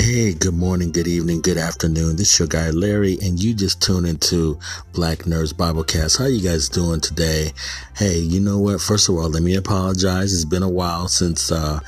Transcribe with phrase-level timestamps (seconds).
[0.00, 2.16] Hey, good morning, good evening, good afternoon.
[2.16, 4.58] This is your guy Larry, and you just tune into
[4.94, 6.18] Black Nerds Biblecast.
[6.18, 7.52] How you guys doing today?
[7.94, 8.80] Hey, you know what?
[8.80, 10.32] First of all, let me apologize.
[10.32, 11.80] It's been a while since, uh,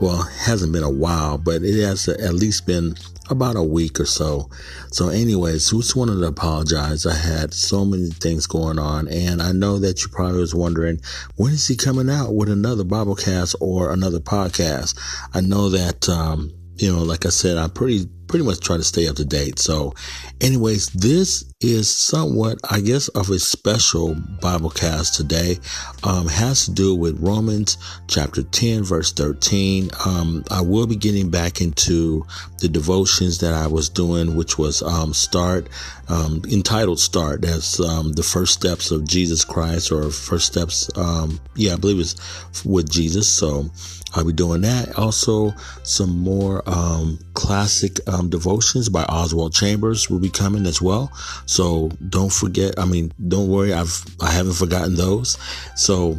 [0.00, 2.94] well, hasn't been a while, but it has at least been
[3.28, 4.48] about a week or so.
[4.90, 7.04] So, anyways, just wanted to apologize.
[7.04, 11.02] I had so many things going on, and I know that you probably was wondering
[11.36, 14.98] when is he coming out with another Biblecast or another podcast.
[15.34, 16.08] I know that.
[16.08, 19.24] Um, you know, like I said, I pretty pretty much try to stay up to
[19.24, 19.58] date.
[19.58, 19.94] So,
[20.40, 25.58] anyways, this is somewhat, I guess, of a special Bible cast today.
[26.04, 29.90] Um, has to do with Romans chapter 10, verse 13.
[30.06, 32.24] Um, I will be getting back into
[32.60, 35.68] the devotions that I was doing, which was um, Start,
[36.08, 37.42] um, entitled Start.
[37.42, 42.00] That's um, the first steps of Jesus Christ, or first steps, um, yeah, I believe
[42.00, 43.28] it's with Jesus.
[43.28, 43.70] So,
[44.14, 44.98] I'll be doing that.
[44.98, 45.52] Also,
[45.82, 51.12] some more um, classic um, devotions by Oswald Chambers will be coming as well.
[51.46, 52.78] So don't forget.
[52.78, 53.72] I mean, don't worry.
[53.72, 55.36] I've I haven't forgotten those.
[55.76, 56.18] So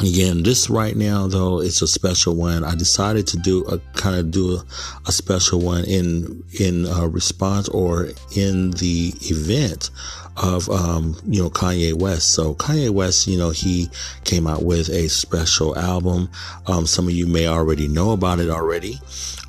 [0.00, 4.14] again this right now though it's a special one i decided to do a kind
[4.16, 4.64] of do a,
[5.06, 9.90] a special one in in response or in the event
[10.42, 12.32] of um, you know Kanye West.
[12.32, 13.90] So Kanye West, you know, he
[14.24, 16.30] came out with a special album.
[16.66, 19.00] Um, some of you may already know about it already.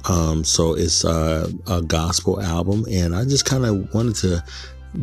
[0.09, 4.43] Um, so it's a, a gospel album, and I just kind of wanted to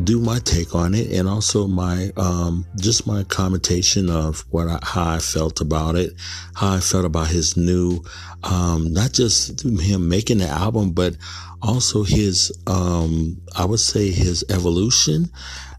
[0.03, 4.79] do my take on it and also my um, just my commentation of what I,
[4.83, 6.13] how I felt about it,
[6.55, 8.01] how I felt about his new,
[8.43, 11.17] um, not just him making the album, but
[11.63, 15.31] also his um, I would say his evolution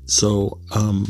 [0.07, 1.05] so, um,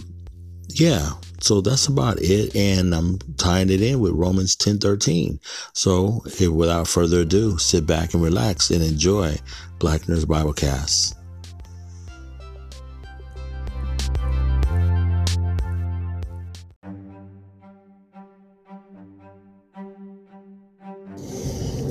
[0.70, 2.56] yeah, so that's about it.
[2.56, 5.40] And I'm tying it in with Romans 10 13.
[5.74, 9.38] So, without further ado, sit back and relax and enjoy
[9.80, 11.14] Black Nerds Biblecast.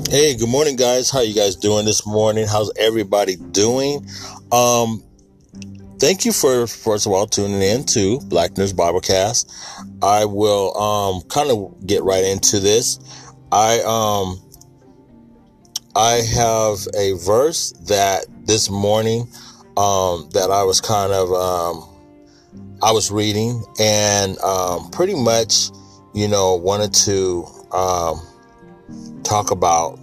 [0.09, 1.09] Hey, good morning, guys.
[1.09, 2.47] How you guys doing this morning?
[2.47, 4.07] How's everybody doing?
[4.53, 5.03] Um,
[5.99, 9.51] thank you for first of all tuning in to Black Nerds Biblecast.
[10.01, 12.99] I will um, kind of get right into this.
[13.51, 14.41] I um
[15.93, 19.27] I have a verse that this morning
[19.75, 21.83] um, that I was kind of um,
[22.81, 25.69] I was reading and um, pretty much
[26.13, 28.21] you know wanted to um,
[29.27, 29.99] talk about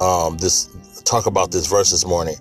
[0.00, 0.68] um, this
[1.04, 2.36] talk about this verse this morning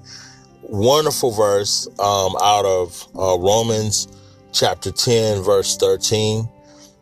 [0.74, 4.08] wonderful verse um, out of uh, Romans
[4.52, 6.50] chapter 10, verse 13.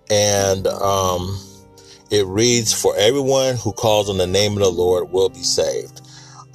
[0.09, 1.39] And um,
[2.09, 6.01] it reads, For everyone who calls on the name of the Lord will be saved.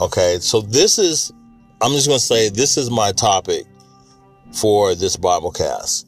[0.01, 1.33] Okay, so this is,
[1.81, 3.65] I'm just going to say, this is my topic
[4.53, 6.07] for this Bible cast.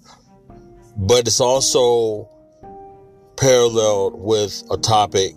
[0.96, 2.28] But it's also
[3.40, 5.32] paralleled with a topic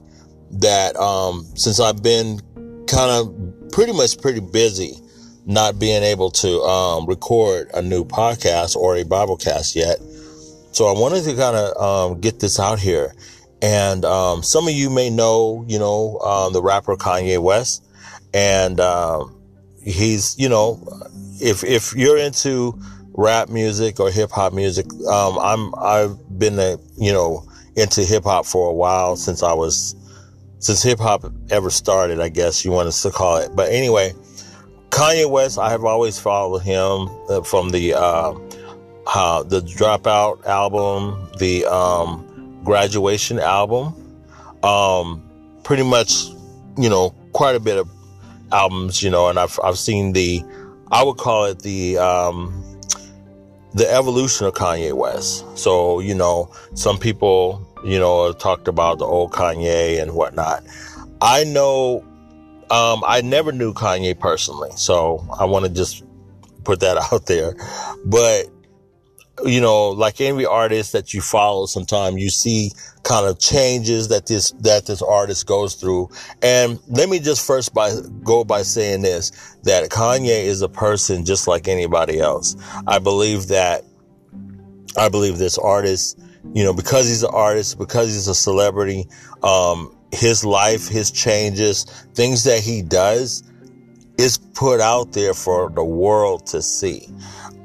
[0.52, 2.40] that, um, since I've been
[2.88, 4.96] kind of pretty much pretty busy
[5.46, 9.98] not being able to um, record a new podcast or a Biblecast yet.
[10.72, 13.14] So I wanted to kind of um, get this out here.
[13.62, 17.86] And um, some of you may know, you know, um, the rapper Kanye West,
[18.34, 19.40] and um,
[19.84, 20.82] he's, you know,
[21.40, 22.80] if if you're into
[23.14, 28.24] rap music or hip hop music, um, I'm I've been, a, you know, into hip
[28.24, 29.96] hop for a while since I was
[30.60, 33.56] since hip hop ever started, I guess you want us to call it.
[33.56, 34.14] But anyway,
[34.90, 38.34] Kanye West, I have always followed him uh, from the uh,
[39.08, 43.96] uh, the Dropout album, the um, Graduation album,
[44.64, 45.24] um,
[45.64, 46.28] pretty much,
[46.78, 47.90] you know, quite a bit of
[48.52, 50.44] albums, you know, and I've I've seen the,
[50.92, 52.61] I would call it the um,
[53.74, 55.46] the evolution of Kanye West.
[55.58, 60.64] So you know, some people, you know, talked about the old Kanye and whatnot.
[61.22, 62.04] I know
[62.72, 66.04] um, I never knew Kanye personally, so I want to just
[66.64, 67.56] put that out there.
[68.06, 68.46] But
[69.46, 72.72] you know, like every artist that you follow, sometimes you see
[73.04, 76.10] kind of changes that this that this artist goes through.
[76.42, 77.92] And let me just first by
[78.24, 79.32] go by saying this:
[79.64, 82.56] that Kanye is a person just like anybody else.
[82.88, 83.84] I believe that.
[84.98, 86.20] I believe this artist,
[86.54, 89.08] you know, because he's an artist, because he's a celebrity,
[89.42, 93.42] um, his life, his changes, things that he does
[94.18, 97.08] is put out there for the world to see.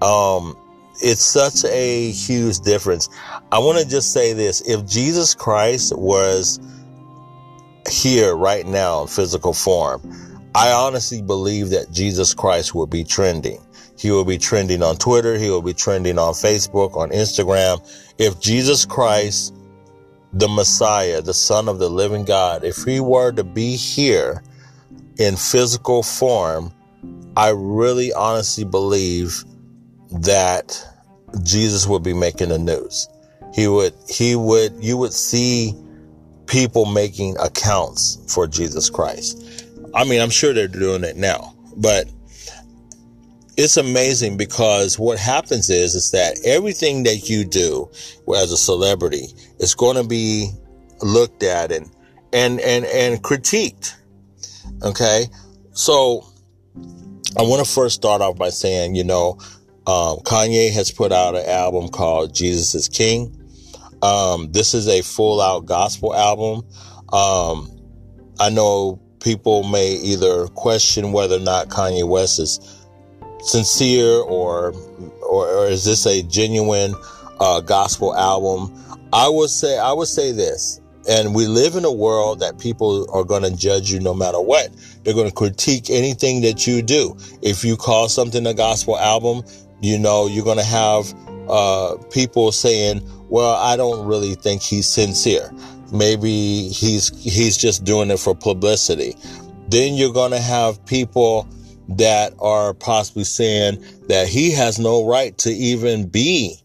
[0.03, 0.57] Um,
[1.01, 3.09] it's such a huge difference.
[3.53, 4.61] I want to just say this.
[4.63, 6.61] If Jesus Christ was
[7.89, 10.03] here right now in physical form,
[10.55, 13.61] I honestly believe that Jesus Christ will be trending.
[13.99, 15.39] He will be trending on Twitter.
[15.39, 17.81] He will be trending on Facebook, on Instagram.
[18.19, 19.55] If Jesus Christ,
[20.33, 24.43] the Messiah, the Son of the living God, if he were to be here
[25.19, 26.73] in physical form,
[27.37, 29.45] I really honestly believe
[30.11, 30.83] that
[31.43, 33.09] Jesus would be making the news.
[33.55, 35.75] He would, he would, you would see
[36.47, 39.65] people making accounts for Jesus Christ.
[39.95, 42.07] I mean, I'm sure they're doing it now, but
[43.57, 47.91] it's amazing because what happens is, is that everything that you do
[48.37, 50.51] as a celebrity is going to be
[51.03, 51.91] looked at and,
[52.33, 53.95] and, and, and critiqued.
[54.83, 55.27] Okay.
[55.73, 56.27] So
[57.39, 59.39] I want to first start off by saying, you know,
[59.87, 63.33] um, Kanye has put out an album called Jesus is King.
[64.03, 66.67] Um, this is a full out gospel album.
[67.13, 67.71] Um,
[68.41, 72.61] I know people may either question whether or not Kanye West is
[73.41, 74.73] sincere or
[75.23, 76.95] or, or is this a genuine
[77.39, 78.75] uh, gospel album?
[79.13, 80.81] I would say I would say this.
[81.09, 84.41] And we live in a world that people are going to judge you no matter
[84.41, 84.71] what.
[85.05, 87.17] They're going to critique anything that you do.
[87.43, 89.45] If you call something a gospel album,
[89.81, 91.13] you know, you're going to have
[91.49, 95.51] uh, people saying, well, I don't really think he's sincere.
[95.93, 99.15] Maybe he's, he's just doing it for publicity.
[99.69, 101.49] Then you're going to have people
[101.89, 106.57] that are possibly saying that he has no right to even be,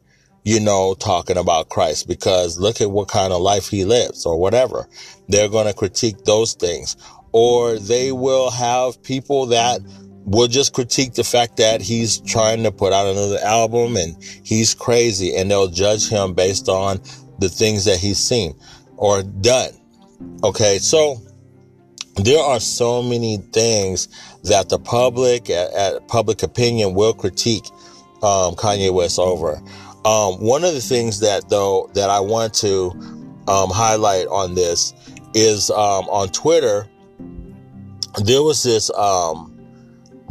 [0.43, 4.39] you know, talking about Christ because look at what kind of life he lives or
[4.39, 4.87] whatever.
[5.27, 6.95] They're going to critique those things
[7.31, 9.81] or they will have people that
[10.25, 14.73] will just critique the fact that he's trying to put out another album and he's
[14.73, 16.99] crazy and they'll judge him based on
[17.39, 18.53] the things that he's seen
[18.97, 19.71] or done.
[20.43, 20.77] Okay.
[20.77, 21.17] So
[22.15, 24.07] there are so many things
[24.43, 27.65] that the public, at, at public opinion, will critique
[28.21, 29.61] um, Kanye West over.
[30.05, 32.91] Um, one of the things that though that I want to
[33.47, 34.93] um, highlight on this
[35.33, 36.87] is um, on Twitter.
[38.23, 38.91] There was this.
[38.91, 39.50] Um,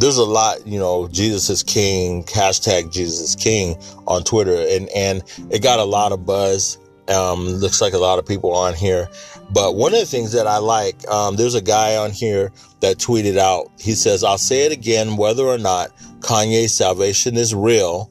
[0.01, 3.77] there's a lot, you know, Jesus is King hashtag Jesus is King
[4.07, 6.79] on Twitter, and and it got a lot of buzz.
[7.09, 9.09] Um, looks like a lot of people on here.
[9.53, 12.99] But one of the things that I like, um, there's a guy on here that
[12.99, 18.09] tweeted out, he says, I'll say it again, whether or not Kanye's salvation is real,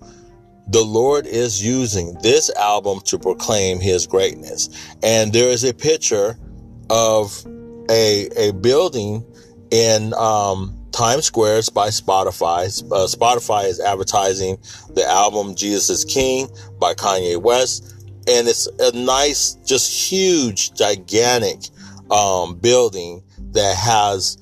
[0.68, 4.69] the Lord is using this album to proclaim his greatness.
[5.01, 6.38] And there is a picture
[6.89, 7.41] of
[7.89, 9.25] a, a building
[9.71, 12.65] in, um, Times Square by Spotify.
[12.91, 14.57] Uh, Spotify is advertising
[14.94, 16.47] the album Jesus is King
[16.80, 18.00] by Kanye West
[18.30, 21.69] and it's a nice, just huge, gigantic
[22.12, 24.38] um, building that has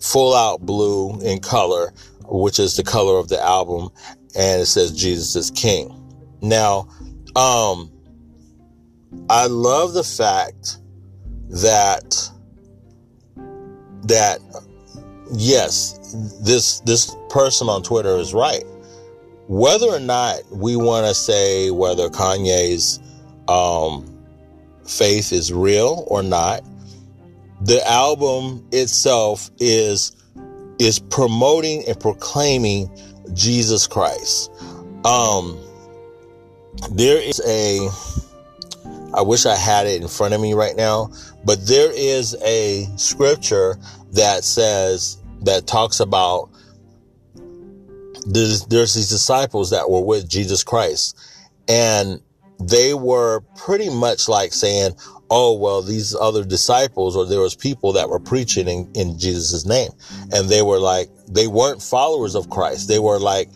[0.00, 1.92] full out blue in color,
[2.26, 3.88] which is the color of the album,
[4.36, 5.98] and it says Jesus is King.
[6.40, 6.88] Now,
[7.34, 7.90] um,
[9.28, 10.78] I love the fact
[11.48, 12.30] that
[14.04, 14.38] that
[15.30, 18.64] yes, this this person on Twitter is right.
[19.48, 23.00] Whether or not we want to say whether Kanye's
[23.48, 24.12] um,
[24.86, 26.62] faith is real or not.
[27.62, 30.16] The album itself is
[30.78, 32.90] is promoting and proclaiming
[33.34, 34.50] Jesus Christ.
[35.04, 35.58] Um,
[36.90, 37.88] there is a
[39.14, 41.10] I wish I had it in front of me right now,
[41.44, 43.76] but there is a scripture
[44.12, 46.50] that says that talks about
[48.26, 51.18] there's, there's these disciples that were with Jesus Christ
[51.68, 52.20] and
[52.60, 54.92] they were pretty much like saying,
[55.30, 59.64] oh, well, these other disciples or there was people that were preaching in, in Jesus'
[59.64, 59.90] name.
[60.30, 62.88] And they were like, they weren't followers of Christ.
[62.88, 63.48] They were like,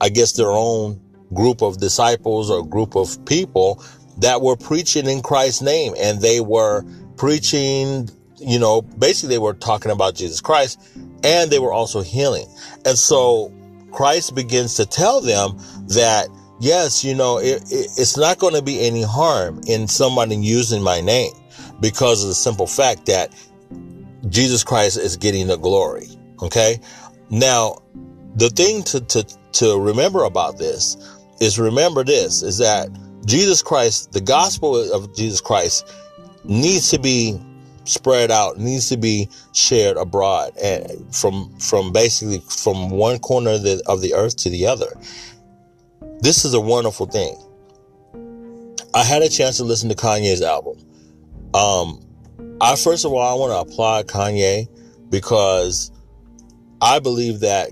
[0.00, 1.00] I guess their own
[1.32, 3.82] group of disciples or group of people
[4.18, 5.94] that were preaching in Christ's name.
[5.98, 6.84] And they were
[7.16, 10.80] preaching, you know, basically they were talking about Jesus Christ
[11.24, 12.46] and they were also healing.
[12.84, 13.52] And so
[13.92, 16.28] Christ begins to tell them that
[16.60, 20.82] yes, you know, it, it, it's not going to be any harm in somebody using
[20.82, 21.32] my name
[21.80, 23.34] because of the simple fact that
[24.28, 26.08] Jesus Christ is getting the glory.
[26.40, 26.78] Okay.
[27.30, 27.78] Now,
[28.36, 30.96] the thing to, to, to remember about this
[31.40, 32.88] is remember this is that
[33.24, 35.90] Jesus Christ, the gospel of Jesus Christ
[36.44, 37.38] needs to be
[37.84, 43.62] spread out, needs to be shared abroad and from, from basically from one corner of
[43.62, 44.92] the, of the earth to the other.
[46.20, 47.36] This is a wonderful thing.
[48.94, 50.78] I had a chance to listen to Kanye's album.
[51.54, 52.00] Um,
[52.60, 54.68] I first of all I want to applaud Kanye
[55.10, 55.90] because
[56.80, 57.70] I believe that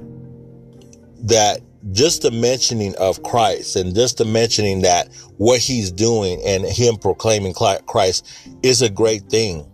[1.23, 1.61] that
[1.93, 5.09] just the mentioning of Christ and just the mentioning that
[5.39, 8.27] what he's doing and him proclaiming Christ
[8.63, 9.67] is a great thing.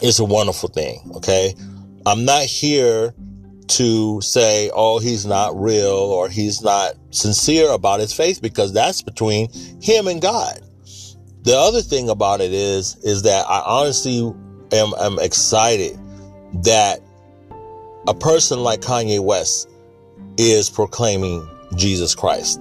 [0.00, 1.10] It's a wonderful thing.
[1.16, 1.54] Okay.
[2.06, 3.14] I'm not here
[3.66, 9.02] to say, oh, he's not real or he's not sincere about his faith because that's
[9.02, 9.48] between
[9.80, 10.60] him and God.
[11.42, 14.32] The other thing about it is, is that I honestly
[14.72, 15.98] am, am excited
[16.64, 17.00] that
[18.06, 19.68] a person like Kanye West
[20.36, 22.60] is proclaiming Jesus Christ.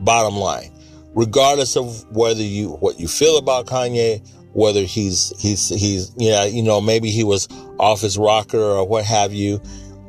[0.00, 0.72] Bottom line,
[1.14, 6.62] regardless of whether you, what you feel about Kanye, whether he's, he's, he's, yeah, you
[6.62, 7.48] know, maybe he was
[7.78, 9.60] off his rocker or what have you,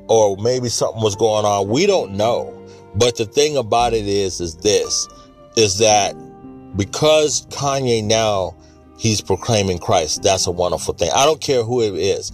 [0.07, 1.67] or maybe something was going on.
[1.67, 2.53] We don't know.
[2.95, 5.07] But the thing about it is, is this,
[5.55, 6.15] is that
[6.75, 8.55] because Kanye now,
[8.97, 10.23] he's proclaiming Christ.
[10.23, 11.11] That's a wonderful thing.
[11.13, 12.31] I don't care who it is.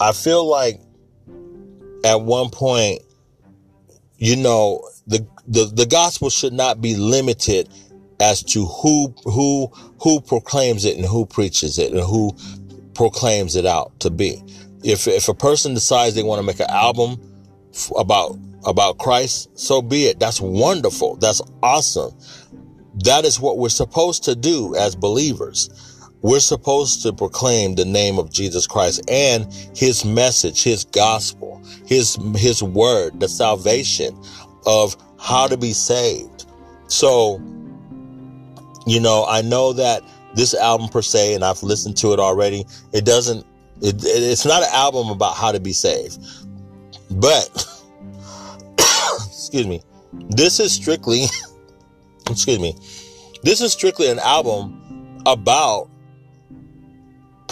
[0.00, 0.80] I feel like
[2.04, 3.00] at one point,
[4.24, 7.68] you know, the, the, the gospel should not be limited
[8.20, 12.34] as to who, who, who proclaims it and who preaches it and who
[12.94, 14.42] proclaims it out to be.
[14.82, 17.20] If, if a person decides they want to make an album
[17.98, 20.18] about, about Christ, so be it.
[20.18, 21.16] That's wonderful.
[21.16, 22.16] That's awesome.
[23.04, 25.68] That is what we're supposed to do as believers.
[26.24, 32.18] We're supposed to proclaim the name of Jesus Christ and his message, his gospel, his,
[32.34, 34.18] his word, the salvation
[34.64, 36.46] of how to be saved.
[36.86, 37.42] So,
[38.86, 40.00] you know, I know that
[40.34, 42.64] this album per se, and I've listened to it already,
[42.94, 43.44] it doesn't,
[43.82, 46.24] it, it's not an album about how to be saved.
[47.10, 47.50] But,
[49.26, 49.82] excuse me,
[50.30, 51.26] this is strictly
[52.30, 52.74] excuse me,
[53.42, 55.90] this is strictly an album about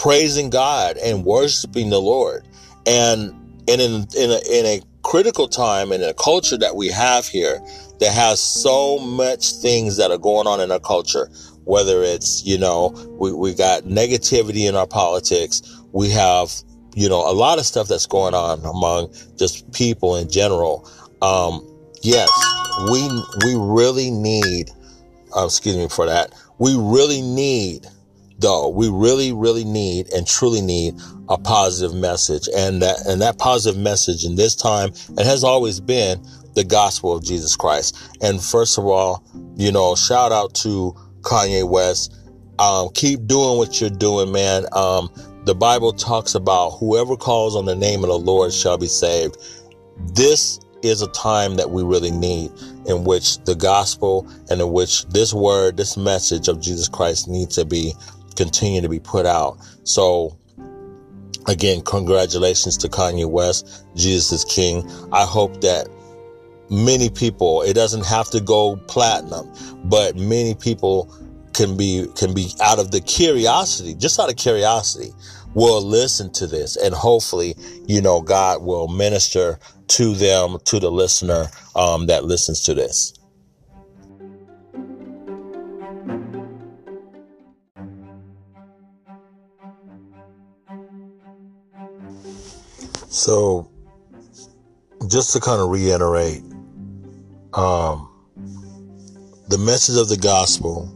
[0.03, 2.45] praising God and worshiping the Lord.
[2.85, 3.29] And,
[3.69, 7.25] and in, in a, in a critical time and in a culture that we have
[7.25, 7.61] here
[8.01, 11.29] that has so much things that are going on in our culture,
[11.63, 15.61] whether it's, you know, we, we got negativity in our politics.
[15.93, 16.51] We have,
[16.95, 20.85] you know, a lot of stuff that's going on among just people in general.
[21.21, 21.65] Um,
[22.01, 22.29] yes,
[22.91, 23.07] we,
[23.45, 24.69] we really need,
[25.33, 26.33] uh, excuse me for that.
[26.59, 27.87] We really need,
[28.39, 30.95] though, we really, really need and truly need
[31.29, 32.47] a positive message.
[32.55, 36.23] And that, and that positive message in this time, and has always been
[36.55, 37.97] the gospel of Jesus Christ.
[38.21, 39.23] And first of all,
[39.55, 42.15] you know, shout out to Kanye West.
[42.59, 44.65] Um, keep doing what you're doing, man.
[44.73, 45.09] Um,
[45.45, 49.37] the Bible talks about whoever calls on the name of the Lord shall be saved.
[50.15, 52.51] This is a time that we really need
[52.85, 57.55] in which the gospel and in which this word, this message of Jesus Christ needs
[57.55, 57.93] to be
[58.33, 59.57] continue to be put out.
[59.83, 60.37] So
[61.47, 63.85] again, congratulations to Kanye West.
[63.95, 64.89] Jesus is King.
[65.11, 65.87] I hope that
[66.69, 69.51] many people, it doesn't have to go platinum,
[69.85, 71.13] but many people
[71.53, 75.11] can be, can be out of the curiosity, just out of curiosity,
[75.53, 79.59] will listen to this and hopefully, you know, God will minister
[79.89, 83.13] to them, to the listener um, that listens to this.
[93.13, 93.69] So,
[95.07, 96.41] just to kind of reiterate,
[97.53, 98.09] um,
[99.49, 100.89] the message of the gospel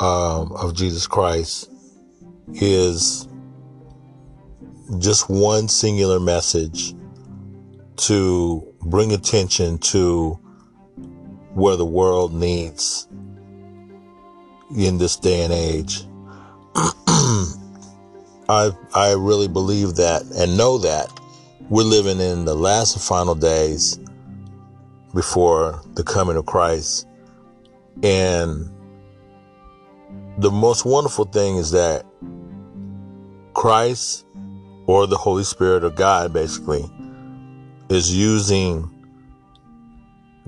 [0.00, 1.70] um, of Jesus Christ
[2.54, 3.28] is
[4.98, 6.94] just one singular message
[7.96, 10.38] to bring attention to
[11.52, 13.06] where the world needs
[14.74, 16.06] in this day and age.
[18.48, 21.12] I I really believe that and know that
[21.68, 24.00] we're living in the last and final days
[25.14, 27.06] before the coming of Christ.
[28.02, 28.70] And
[30.38, 32.06] the most wonderful thing is that
[33.52, 34.24] Christ
[34.86, 36.88] or the Holy Spirit or God basically
[37.90, 38.90] is using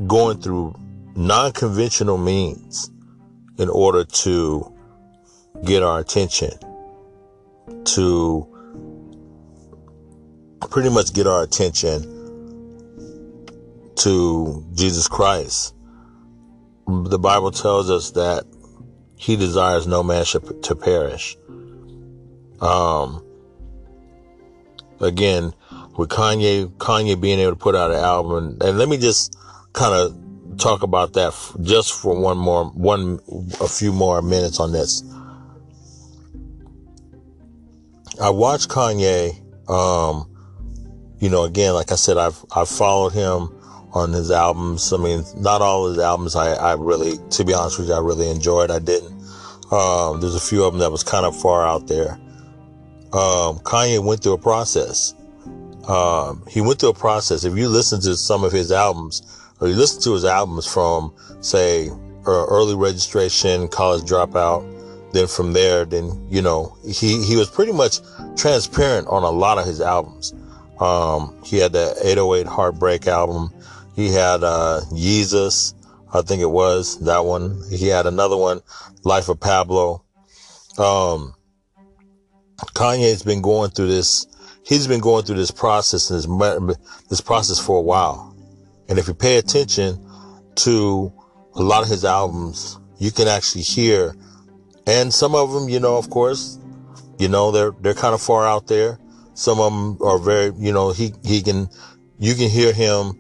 [0.07, 0.75] going through
[1.17, 2.91] non-conventional means
[3.59, 4.73] in order to
[5.65, 6.51] get our attention
[7.85, 8.47] to
[10.71, 12.03] pretty much get our attention
[13.97, 15.75] to Jesus Christ.
[16.87, 18.45] The Bible tells us that
[19.17, 21.37] he desires no man should to perish.
[22.61, 23.23] Um,
[25.01, 25.53] again,
[25.97, 28.57] with Kanye, Kanye being able to put out an album.
[28.61, 29.37] And, let me just
[29.73, 33.21] kind of talk about that just for one more, one,
[33.61, 35.03] a few more minutes on this.
[38.21, 39.37] I watched Kanye.
[39.71, 40.27] Um,
[41.21, 43.55] you know, again, like I said, I've I've followed him
[43.93, 44.93] on his albums.
[44.93, 46.37] I mean, not all his albums.
[46.37, 48.71] I, I really, to be honest with you, I really enjoyed.
[48.71, 49.13] I didn't.
[49.73, 52.13] Um, there's a few of them that was kind of far out there.
[53.13, 55.15] Um, Kanye went through a process.
[55.89, 57.45] Um, he went through a process.
[57.45, 59.23] If you listen to some of his albums,
[59.61, 61.91] or you listen to his albums from, say,
[62.27, 64.63] early registration, college dropout,
[65.13, 67.99] then from there, then, you know, he, he was pretty much
[68.37, 70.35] transparent on a lot of his albums.
[70.79, 73.53] Um, he had the 808 Heartbreak album.
[73.95, 75.75] He had, uh, Yeezus,
[76.13, 77.63] I think it was that one.
[77.71, 78.61] He had another one,
[79.05, 80.05] Life of Pablo.
[80.79, 81.35] Um,
[82.75, 84.27] Kanye's been going through this.
[84.65, 86.27] He's been going through this process this,
[87.09, 88.37] this process for a while.
[88.89, 90.05] And if you pay attention
[90.57, 91.13] to
[91.55, 94.15] a lot of his albums, you can actually hear,
[94.91, 96.59] and some of them, you know, of course,
[97.21, 98.99] you know, they're, they're kind of far out there.
[99.35, 101.69] Some of them are very, you know, he, he can,
[102.19, 103.13] you can hear him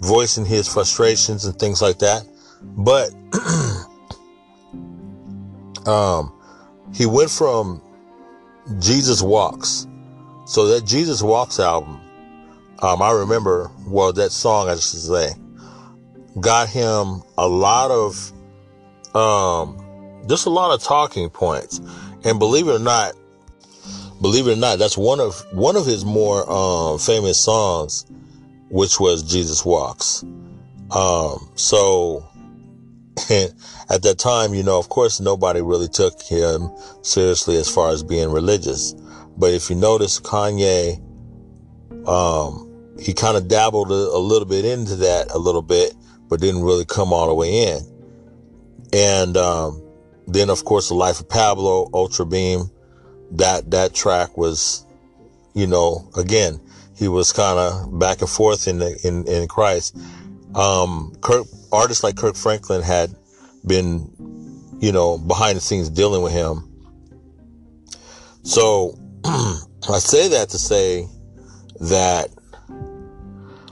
[0.00, 2.24] voicing his frustrations and things like that.
[2.62, 3.08] But,
[5.88, 6.30] um,
[6.94, 7.80] he went from
[8.78, 9.86] Jesus Walks.
[10.44, 12.02] So that Jesus Walks album,
[12.82, 15.30] um, I remember, well, that song, I should say,
[16.38, 18.30] got him a lot of,
[19.16, 19.87] um,
[20.28, 21.80] just a lot of talking points.
[22.24, 23.14] And believe it or not,
[24.20, 28.06] believe it or not, that's one of, one of his more, um, famous songs,
[28.70, 30.24] which was Jesus Walks.
[30.90, 32.26] Um, so
[33.30, 36.70] at that time, you know, of course, nobody really took him
[37.02, 38.94] seriously as far as being religious.
[39.36, 41.00] But if you notice, Kanye,
[42.08, 42.68] um,
[43.00, 45.94] he kind of dabbled a, a, little bit into that a little bit,
[46.28, 47.78] but didn't really come all the way in.
[48.92, 49.82] And um,
[50.28, 52.70] then, of course, the life of Pablo, Ultra Beam,
[53.32, 54.84] that that track was,
[55.54, 56.60] you know, again,
[56.94, 59.96] he was kind of back and forth in the, in in Christ.
[60.54, 63.14] Um, Kirk, artists like Kirk Franklin had
[63.66, 64.10] been,
[64.80, 66.68] you know, behind the scenes dealing with him.
[68.42, 71.08] So I say that to say
[71.80, 72.28] that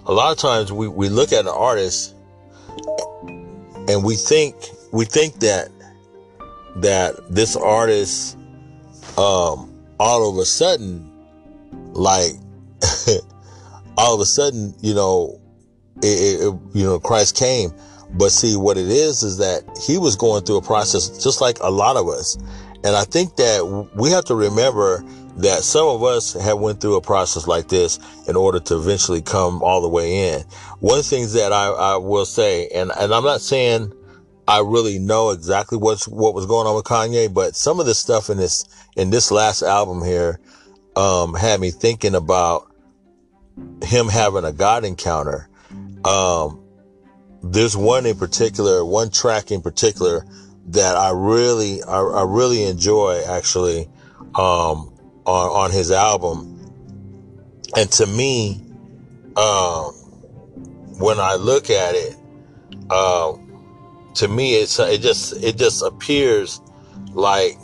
[0.06, 2.14] a lot of times we, we look at an artist
[3.88, 4.54] and we think
[4.92, 5.68] we think that
[6.76, 8.36] that this artist
[9.18, 11.10] um all of a sudden
[11.92, 12.32] like
[13.96, 15.40] all of a sudden you know
[16.02, 17.72] it, it, you know Christ came
[18.10, 21.58] but see, what it is, is that he was going through a process just like
[21.60, 22.36] a lot of us.
[22.84, 25.02] And I think that we have to remember
[25.38, 29.20] that some of us have went through a process like this in order to eventually
[29.20, 30.42] come all the way in.
[30.80, 33.92] One of the things that I, I will say, and, and I'm not saying
[34.48, 37.94] I really know exactly what's, what was going on with Kanye, but some of the
[37.94, 38.64] stuff in this,
[38.96, 40.38] in this last album here,
[40.94, 42.70] um, had me thinking about
[43.82, 45.48] him having a God encounter.
[46.04, 46.62] Um,
[47.42, 50.24] there's one in particular, one track in particular
[50.68, 53.88] that I really, I, I really enjoy actually,
[54.34, 54.92] um,
[55.26, 56.52] on, on his album.
[57.76, 58.62] And to me,
[59.36, 59.92] um,
[60.98, 62.16] when I look at it,
[62.90, 63.45] um,
[64.16, 66.60] to me, it's, it just, it just appears
[67.12, 67.58] like,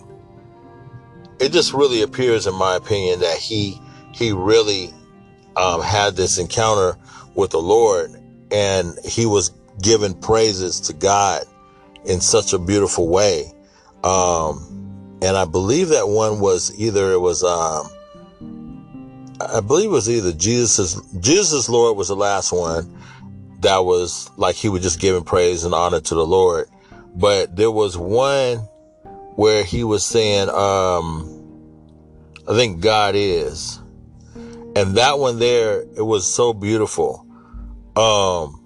[1.41, 3.81] it just really appears in my opinion that he,
[4.13, 4.91] he really,
[5.57, 6.97] um, had this encounter
[7.35, 8.11] with the Lord
[8.51, 11.45] and he was giving praises to God
[12.05, 13.53] in such a beautiful way.
[14.05, 17.89] Um, and I believe that one was either it was, um,
[19.41, 22.97] I believe it was either Jesus, Jesus Lord was the last one
[23.63, 26.69] that was like he was just giving praise and honor to the Lord.
[27.15, 28.59] But there was one
[29.37, 31.39] where he was saying, um,
[32.49, 33.79] I think God is.
[34.75, 37.27] And that one there, it was so beautiful.
[37.95, 38.59] Um,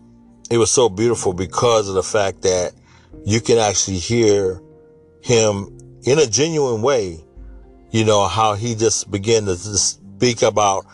[0.51, 2.73] it was so beautiful because of the fact that
[3.25, 4.63] you can actually hear
[5.21, 7.25] him in a genuine way,
[7.91, 10.87] you know, how he just began to speak about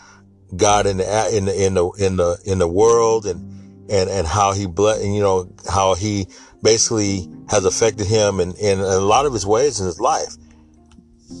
[0.55, 3.52] God in the, in the, in the, in the, in the world and,
[3.89, 6.27] and, and how he bled, you know, how he
[6.61, 10.35] basically has affected him in, in a lot of his ways in his life.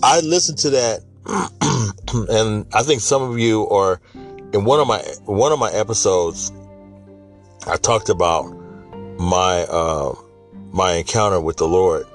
[0.01, 1.01] I listened to that
[2.29, 4.01] and I think some of you are
[4.53, 6.51] in one of my, one of my episodes,
[7.65, 8.43] I talked about
[9.17, 10.15] my uh,
[10.71, 12.05] my encounter with the Lord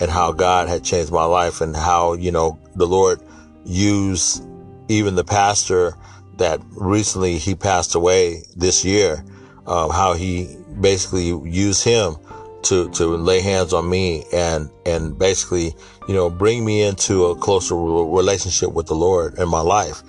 [0.00, 3.20] and how God had changed my life and how you know the Lord
[3.64, 4.44] used
[4.88, 5.94] even the pastor
[6.36, 9.24] that recently he passed away this year,
[9.68, 12.16] um, how he basically used him
[12.62, 15.74] to, to lay hands on me and, and basically,
[16.08, 20.02] you know, bring me into a closer relationship with the Lord in my life.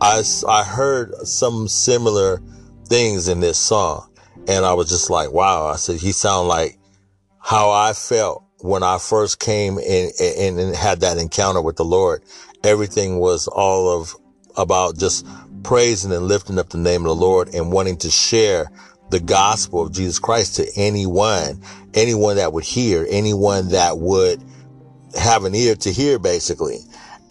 [0.00, 2.40] I, I heard some similar
[2.86, 4.08] things in this song
[4.48, 5.66] and I was just like, wow.
[5.66, 6.78] I said, he sound like
[7.40, 11.84] how I felt when I first came in and, and had that encounter with the
[11.84, 12.22] Lord.
[12.62, 14.14] Everything was all of
[14.56, 15.26] about just
[15.66, 18.70] praising and lifting up the name of the Lord and wanting to share
[19.10, 21.60] the gospel of Jesus Christ to anyone,
[21.92, 24.40] anyone that would hear, anyone that would
[25.18, 26.78] have an ear to hear, basically.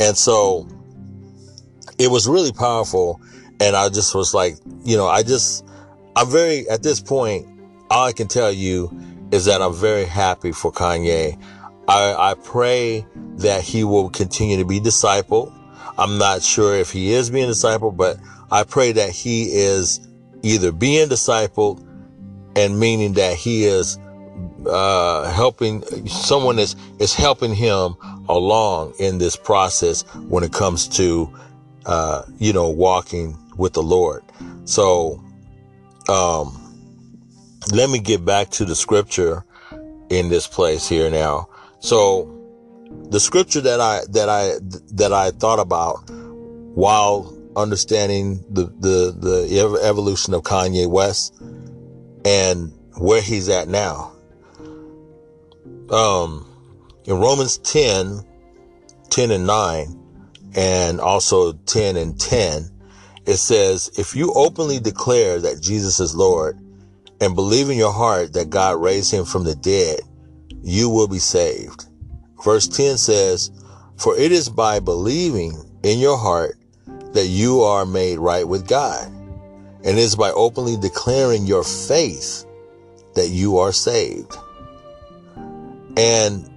[0.01, 0.67] And so
[1.97, 3.21] it was really powerful.
[3.61, 5.65] And I just was like, you know, I just,
[6.17, 7.47] I'm very, at this point,
[7.89, 8.91] all I can tell you
[9.31, 11.41] is that I'm very happy for Kanye.
[11.87, 15.53] I, I pray that he will continue to be discipled.
[15.97, 18.17] I'm not sure if he is being discipled, but
[18.51, 20.05] I pray that he is
[20.43, 21.85] either being discipled
[22.55, 23.97] and meaning that he is
[24.67, 27.95] uh, helping someone is is helping him
[28.27, 31.29] along in this process when it comes to
[31.85, 34.23] uh, you know walking with the Lord.
[34.65, 35.23] So
[36.09, 36.61] um,
[37.71, 39.43] let me get back to the scripture
[40.09, 41.47] in this place here now.
[41.79, 42.34] So
[43.09, 44.53] the scripture that I that I
[44.93, 46.09] that I thought about
[46.75, 51.41] while understanding the, the, the evolution of Kanye West
[52.25, 54.11] and where he's at now.
[55.89, 56.45] Um,
[57.05, 58.21] in Romans 10,
[59.09, 59.99] 10 and 9,
[60.55, 62.69] and also 10 and 10,
[63.25, 66.59] it says, if you openly declare that Jesus is Lord
[67.21, 69.99] and believe in your heart that God raised him from the dead,
[70.63, 71.85] you will be saved.
[72.45, 73.49] Verse 10 says,
[73.97, 76.59] for it is by believing in your heart
[77.13, 79.07] that you are made right with God.
[79.07, 82.45] And it is by openly declaring your faith
[83.15, 84.37] that you are saved.
[85.97, 86.47] And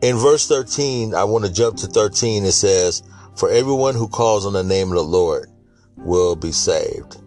[0.00, 2.44] in verse 13, I want to jump to 13.
[2.44, 3.02] It says,
[3.36, 5.50] for everyone who calls on the name of the Lord
[5.98, 7.18] will be saved.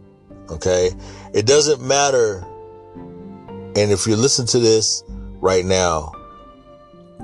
[0.50, 0.90] Okay.
[1.36, 2.44] It doesn't matter.
[3.76, 5.04] And if you listen to this
[5.42, 6.14] right now,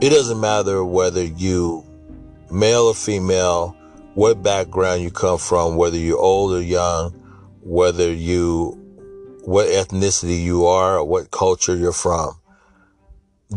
[0.02, 1.86] it doesn't matter whether you
[2.52, 3.76] male or female,
[4.14, 7.12] what background you come from, whether you're old or young,
[7.62, 8.80] whether you,
[9.44, 12.40] what ethnicity you are, what culture you're from.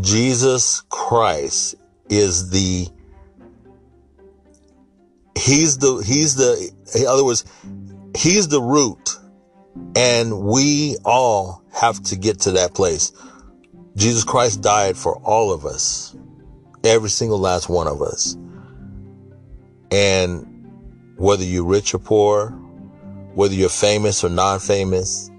[0.01, 1.74] Jesus Christ
[2.09, 2.88] is the,
[5.37, 7.44] he's the, he's the, in other words,
[8.16, 9.18] he's the root
[9.96, 13.12] and we all have to get to that place.
[13.96, 16.16] Jesus Christ died for all of us,
[16.85, 18.37] every single last one of us.
[19.91, 20.45] And
[21.17, 22.51] whether you're rich or poor,
[23.35, 25.31] whether you're famous or non-famous,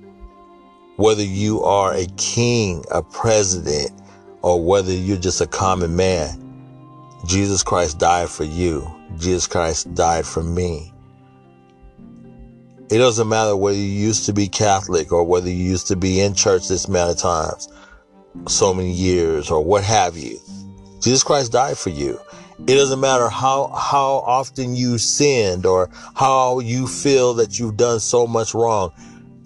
[0.98, 3.92] whether you are a king, a president,
[4.42, 6.46] or whether you're just a common man,
[7.28, 8.90] Jesus Christ died for you.
[9.18, 10.94] Jesus Christ died for me.
[12.90, 16.22] It doesn't matter whether you used to be Catholic or whether you used to be
[16.22, 17.70] in church this amount of times,
[18.48, 20.40] so many years, or what have you.
[21.00, 22.20] Jesus Christ died for you.
[22.68, 28.00] It doesn't matter how, how often you sinned or how you feel that you've done
[28.00, 28.92] so much wrong.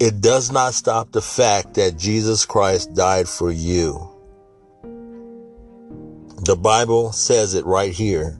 [0.00, 4.10] It does not stop the fact that Jesus Christ died for you.
[6.44, 8.38] The Bible says it right here.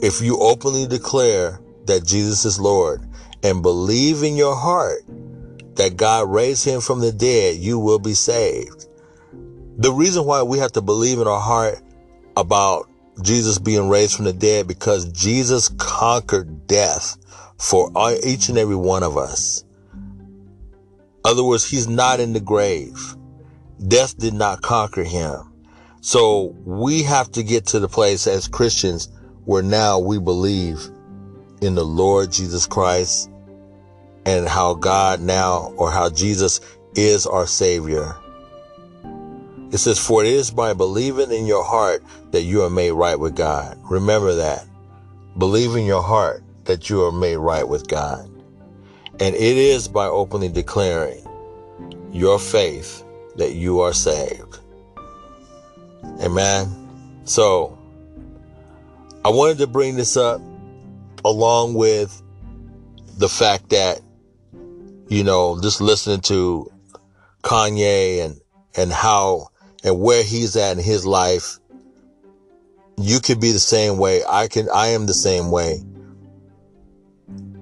[0.00, 3.02] If you openly declare that Jesus is Lord
[3.42, 5.02] and believe in your heart
[5.74, 8.86] that God raised him from the dead, you will be saved.
[9.78, 11.82] The reason why we have to believe in our heart
[12.36, 12.88] about
[13.22, 17.16] Jesus being raised from the dead because Jesus conquered death
[17.58, 17.90] for
[18.24, 19.64] each and every one of us.
[21.24, 23.16] other words, he's not in the grave.
[23.86, 25.52] Death did not conquer him.
[26.00, 29.08] So we have to get to the place as Christians
[29.44, 30.90] where now we believe
[31.60, 33.30] in the Lord Jesus Christ
[34.26, 36.60] and how God now or how Jesus
[36.94, 38.16] is our savior
[39.72, 43.18] it says, for it is by believing in your heart that you are made right
[43.18, 43.78] with God.
[43.90, 44.66] Remember that.
[45.38, 48.28] Believe in your heart that you are made right with God.
[49.18, 51.26] And it is by openly declaring
[52.12, 53.02] your faith
[53.36, 54.58] that you are saved.
[56.20, 56.68] Amen.
[57.24, 57.78] So
[59.24, 60.42] I wanted to bring this up
[61.24, 62.22] along with
[63.16, 64.02] the fact that,
[65.08, 66.70] you know, just listening to
[67.42, 68.38] Kanye and,
[68.76, 69.48] and how
[69.82, 71.58] and where he's at in his life,
[72.98, 74.22] you could be the same way.
[74.28, 75.78] I can, I am the same way.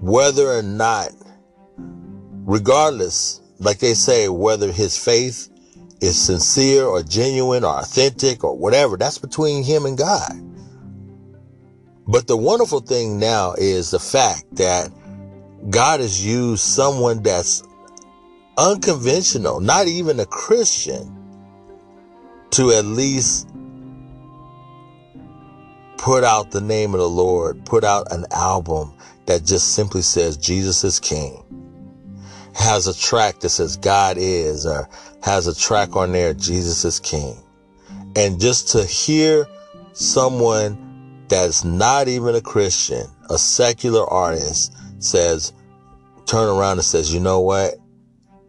[0.01, 1.11] Whether or not,
[1.77, 5.49] regardless, like they say, whether his faith
[6.01, 8.97] is sincere or genuine or authentic or whatever.
[8.97, 10.33] That's between him and God.
[12.07, 14.91] But the wonderful thing now is the fact that
[15.69, 17.63] God has used someone that's
[18.57, 21.20] unconventional, not even a Christian,
[22.51, 23.49] to at least
[25.99, 28.93] put out the name of the Lord, put out an album
[29.27, 31.45] that just simply says Jesus is King,
[32.55, 34.89] has a track that says God is, or
[35.23, 37.37] has a track on there, Jesus is King.
[38.17, 39.47] And just to hear
[39.93, 45.53] someone that's not even a Christian, a secular artist says,
[46.27, 47.75] turn around and says, you know what?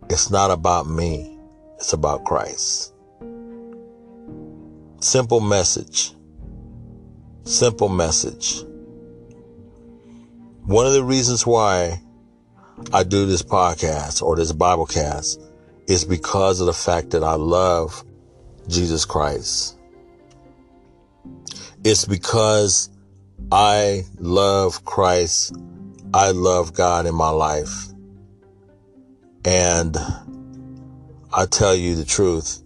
[0.09, 1.37] It's not about me.
[1.77, 2.90] It's about Christ.
[5.01, 6.13] Simple message.
[7.43, 8.63] Simple message.
[10.65, 11.99] One of the reasons why
[12.93, 15.43] I do this podcast or this Biblecast
[15.87, 18.05] is because of the fact that I love
[18.67, 19.75] Jesus Christ.
[21.83, 22.91] It's because
[23.51, 25.55] I love Christ.
[26.13, 27.87] I love God in my life.
[29.45, 29.97] And
[31.33, 32.61] I tell you the truth.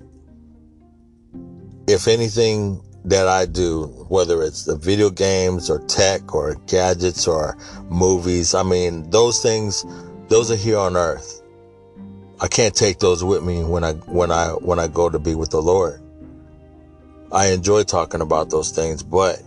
[1.87, 7.57] If anything that I do, whether it's the video games or tech or gadgets or
[7.89, 9.85] movies, I mean, those things,
[10.27, 11.43] those are here on earth.
[12.41, 15.35] I can't take those with me when I, when I, when I go to be
[15.35, 16.01] with the Lord.
[17.31, 19.41] I enjoy talking about those things, but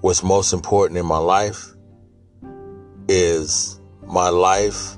[0.00, 1.66] what's most important in my life
[3.08, 4.96] is my life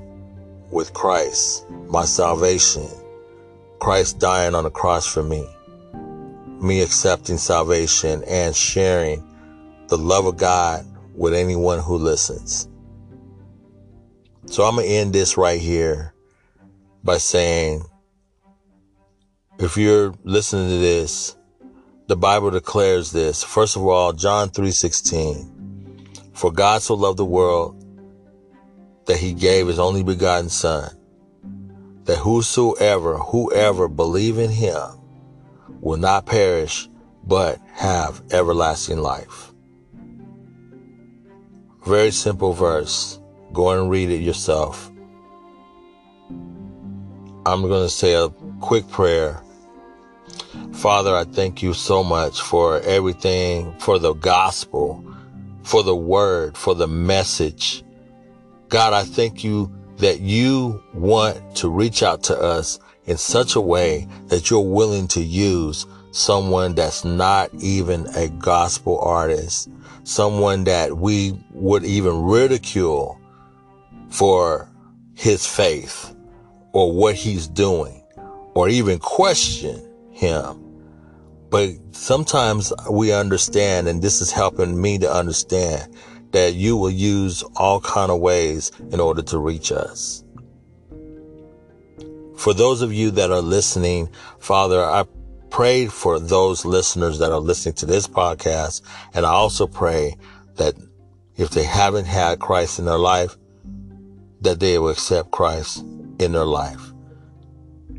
[0.71, 2.89] with Christ, my salvation,
[3.79, 5.47] Christ dying on the cross for me,
[6.63, 9.23] me accepting salvation and sharing
[9.89, 12.69] the love of God with anyone who listens.
[14.47, 16.15] So I'm going to end this right here
[17.05, 17.85] by saying,
[19.59, 21.37] if you're listening to this
[22.13, 23.43] the Bible declares this.
[23.43, 25.49] First of all, John 3:16.
[26.35, 27.83] For God so loved the world
[29.07, 30.91] that he gave his only begotten son,
[32.05, 34.83] that whosoever, whoever believe in him
[35.81, 36.89] will not perish,
[37.25, 39.53] but have everlasting life.
[41.87, 43.19] Very simple verse.
[43.53, 44.91] Go and read it yourself.
[47.45, 48.29] I'm going to say a
[48.61, 49.43] quick prayer
[50.73, 55.05] Father, I thank you so much for everything, for the gospel,
[55.63, 57.85] for the word, for the message.
[58.69, 63.61] God, I thank you that you want to reach out to us in such a
[63.61, 69.69] way that you're willing to use someone that's not even a gospel artist,
[70.05, 73.19] someone that we would even ridicule
[74.11, 74.69] for
[75.15, 76.15] his faith
[76.73, 78.03] or what he's doing
[78.55, 80.59] or even question him.
[81.51, 85.95] But sometimes we understand, and this is helping me to understand
[86.33, 90.25] that you will use all kind of ways in order to reach us.
[92.43, 94.09] For those of you that are listening,
[94.41, 95.05] Father, I
[95.51, 98.83] pray for those listeners that are listening to this podcast.
[99.15, 100.17] And I also pray
[100.57, 100.75] that
[101.37, 103.37] if they haven't had Christ in their life,
[104.41, 105.85] that they will accept Christ
[106.19, 106.93] in their life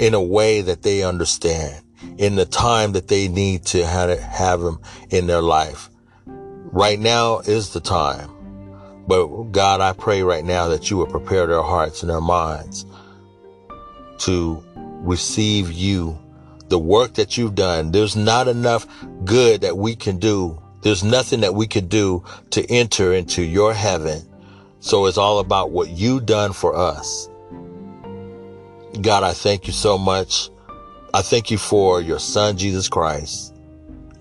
[0.01, 1.82] in a way that they understand
[2.17, 4.77] in the time that they need to have, him
[5.10, 5.89] in their life.
[6.25, 8.29] Right now is the time.
[9.08, 12.86] But God, I pray right now that you will prepare their hearts and their minds
[14.25, 16.17] to receive you,
[16.69, 17.91] the work that you've done.
[17.91, 18.88] There's not enough
[19.25, 20.62] good that we can do.
[20.81, 24.21] There's nothing that we could do to enter into your heaven.
[24.79, 27.29] So it's all about what you've done for us.
[29.01, 30.49] God, I thank you so much
[31.15, 33.53] I thank you for your son, Jesus Christ.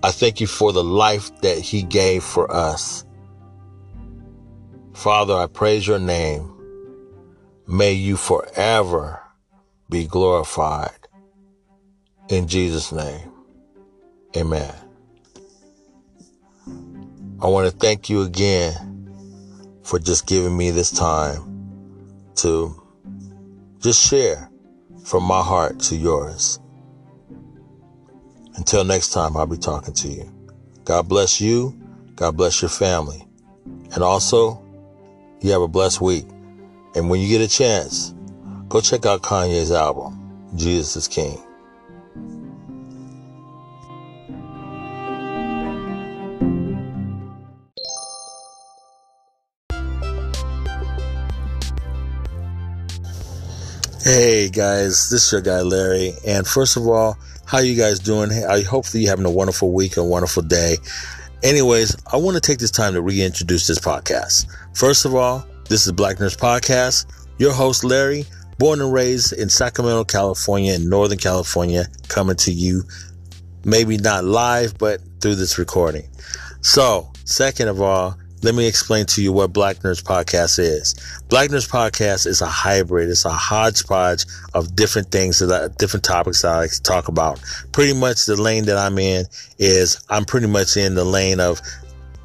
[0.03, 3.03] I thank you for the life that he gave for us.
[4.93, 6.53] Father, I praise your name.
[7.65, 9.22] May you forever
[9.93, 10.89] be glorified.
[12.27, 13.29] In Jesus' name,
[14.35, 14.73] amen.
[17.39, 18.73] I want to thank you again
[19.83, 21.69] for just giving me this time
[22.37, 22.81] to
[23.81, 24.49] just share
[25.05, 26.59] from my heart to yours.
[28.55, 30.33] Until next time, I'll be talking to you.
[30.85, 31.79] God bless you.
[32.15, 33.27] God bless your family.
[33.93, 34.59] And also,
[35.41, 36.25] you have a blessed week.
[36.95, 38.15] And when you get a chance,
[38.73, 41.37] go check out Kanye's album, Jesus is King.
[54.01, 56.13] Hey guys, this is your guy Larry.
[56.25, 58.31] And first of all, how you guys doing?
[58.31, 60.77] I hopefully you're having a wonderful week, a wonderful day.
[61.43, 64.47] Anyways, I want to take this time to reintroduce this podcast.
[64.73, 67.05] First of all, this is Black Nerds Podcast.
[67.37, 68.25] Your host Larry,
[68.57, 72.83] born and raised in Sacramento, California, in Northern California, coming to you
[73.65, 76.07] maybe not live, but through this recording.
[76.61, 80.95] So, second of all, let me explain to you what Black Nerds Podcast is.
[81.29, 83.09] Black Nerds Podcast is a hybrid.
[83.09, 87.07] It's a hodgepodge of different things that I, different topics that I like to talk
[87.07, 87.41] about.
[87.71, 89.25] Pretty much the lane that I'm in
[89.59, 91.61] is I'm pretty much in the lane of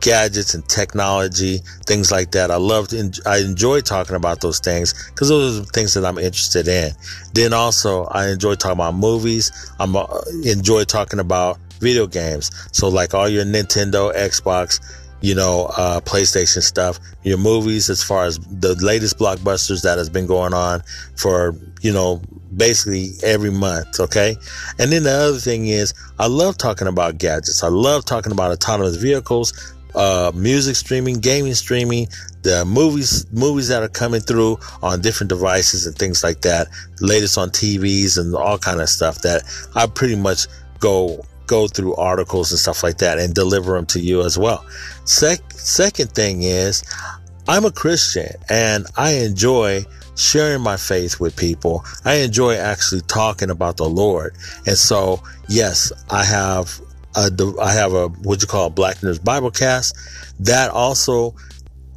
[0.01, 2.51] gadgets and technology, things like that.
[2.51, 6.05] I love to, I enjoy talking about those things because those are the things that
[6.05, 6.93] I'm interested in.
[7.35, 9.51] Then also I enjoy talking about movies.
[9.79, 10.07] I'm uh,
[10.45, 12.51] enjoy talking about video games.
[12.73, 14.81] So like all your Nintendo, Xbox,
[15.21, 20.09] you know, uh, PlayStation stuff, your movies, as far as the latest blockbusters that has
[20.09, 20.83] been going on
[21.17, 22.23] for, you know,
[22.57, 24.01] basically every month.
[24.01, 24.37] Okay.
[24.79, 27.63] And then the other thing is I love talking about gadgets.
[27.63, 29.53] I love talking about autonomous vehicles,
[29.99, 32.07] uh, music streaming, gaming streaming,
[32.43, 36.69] the movies, movies that are coming through on different devices and things like that.
[37.01, 39.43] Latest on TVs and all kind of stuff that
[39.75, 40.47] I pretty much
[40.79, 44.65] go go through articles and stuff like that and deliver them to you as well.
[45.05, 46.85] Sec- second thing is,
[47.49, 49.85] I'm a Christian and I enjoy
[50.15, 51.85] sharing my faith with people.
[52.05, 54.37] I enjoy actually talking about the Lord.
[54.67, 56.81] And so, yes, I have
[57.27, 59.97] a, I have a, what you call a Black Nerds Bible cast
[60.41, 61.35] that also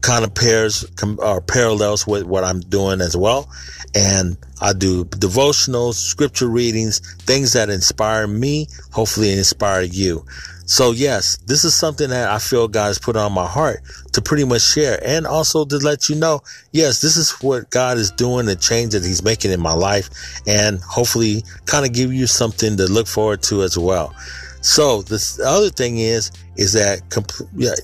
[0.01, 0.85] kind of pairs
[1.19, 3.49] or parallels with what I'm doing as well.
[3.93, 10.25] And I do devotionals, scripture readings, things that inspire me, hopefully inspire you.
[10.65, 13.81] So yes, this is something that I feel God has put on my heart
[14.13, 17.97] to pretty much share and also to let you know, yes, this is what God
[17.97, 20.09] is doing, the change that he's making in my life
[20.47, 24.15] and hopefully kind of give you something to look forward to as well.
[24.61, 27.01] So the other thing is, is that,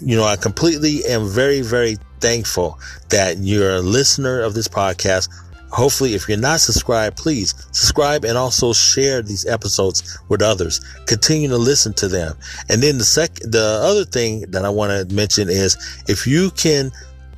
[0.02, 5.30] you know, I completely am very, very thankful that you're a listener of this podcast.
[5.72, 10.80] Hopefully, if you're not subscribed, please subscribe and also share these episodes with others.
[11.08, 12.38] Continue to listen to them.
[12.70, 15.76] And then the sec, the other thing that I want to mention is
[16.08, 16.92] if you can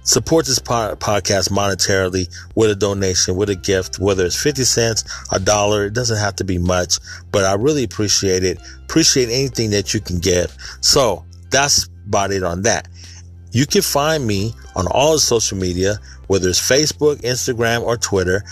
[0.04, 5.40] support this podcast monetarily with a donation, with a gift, whether it's 50 cents, a
[5.40, 6.98] dollar, it doesn't have to be much,
[7.32, 8.60] but I really appreciate it.
[8.84, 10.56] Appreciate anything that you can give.
[10.82, 12.88] So that's about it on that.
[13.52, 18.44] You can find me on all the social media, whether it's Facebook, Instagram, or Twitter.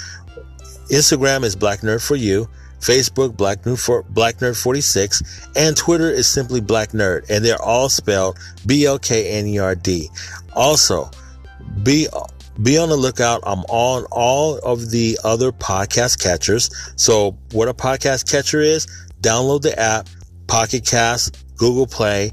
[0.90, 2.48] Instagram is Black Nerd for You.
[2.80, 7.62] Facebook, Black Nerd, for, Black Nerd 46, and Twitter is simply Black Nerd, and they're
[7.62, 10.10] all spelled B-L-K-N-E-R-D.
[10.54, 11.10] Also,
[11.84, 12.08] be
[12.64, 13.42] be on the lookout.
[13.46, 16.70] I'm on all of the other podcast catchers.
[16.96, 18.88] So what a podcast catcher is,
[19.22, 20.10] download the app,
[20.48, 22.32] Pocket Cast, Google Play,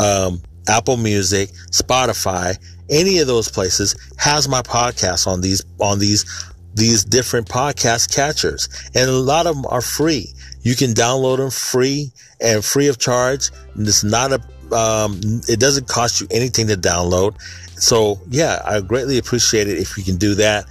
[0.00, 2.56] um, Apple Music, Spotify,
[2.88, 6.24] any of those places has my podcast on these, on these,
[6.74, 8.68] these different podcast catchers.
[8.94, 10.32] And a lot of them are free.
[10.62, 13.50] You can download them free and free of charge.
[13.74, 14.40] And it's not a,
[14.72, 17.40] um, it doesn't cost you anything to download.
[17.80, 20.66] So yeah, I greatly appreciate it if you can do that.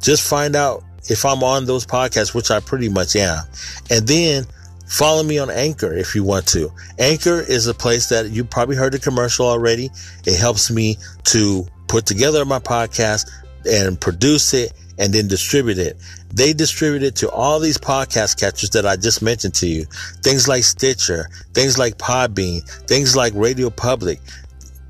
[0.00, 3.44] Just find out if I'm on those podcasts, which I pretty much am.
[3.90, 4.44] And then
[4.86, 6.70] follow me on Anchor if you want to.
[6.98, 9.90] Anchor is a place that you probably heard the commercial already.
[10.26, 13.30] It helps me to put together my podcast
[13.68, 15.96] and produce it and then distribute it.
[16.34, 19.84] They distribute it to all these podcast catchers that I just mentioned to you.
[20.22, 24.20] Things like Stitcher, things like Podbean, things like Radio Public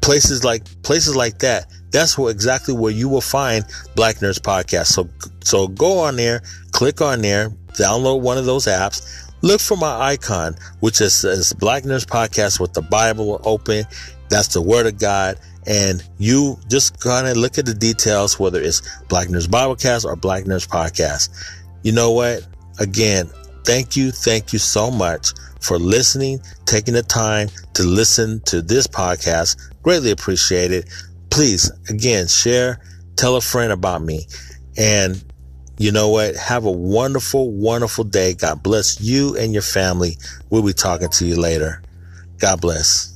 [0.09, 1.67] places like places like that.
[1.91, 3.63] That's what exactly where you will find
[3.95, 4.87] black nerds podcast.
[4.87, 5.07] So
[5.45, 6.41] so go on there
[6.73, 9.31] click on there download one of those apps.
[9.43, 13.85] Look for my icon which is says black nerds podcast with the bible open.
[14.31, 18.61] That's the word of god and you just kind of look at the details whether
[18.61, 21.31] it's black nerds biblecast or black nerds podcast
[21.83, 22.45] you know what
[22.81, 23.29] again
[23.65, 25.29] thank you thank you so much
[25.61, 29.57] for listening, taking the time to listen to this podcast.
[29.83, 30.89] Greatly appreciate it.
[31.31, 32.81] Please, again, share,
[33.17, 34.27] tell a friend about me.
[34.77, 35.23] And
[35.79, 36.37] you know what?
[36.37, 38.35] Have a wonderful, wonderful day.
[38.35, 40.17] God bless you and your family.
[40.51, 41.83] We'll be talking to you later.
[42.39, 43.15] God bless.